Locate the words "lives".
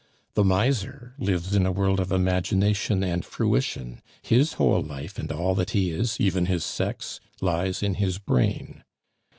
1.19-1.53